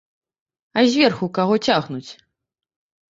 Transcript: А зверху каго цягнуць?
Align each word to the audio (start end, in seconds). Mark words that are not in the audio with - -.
А 0.77 0.85
зверху 0.95 1.29
каго 1.41 1.55
цягнуць? 1.67 2.11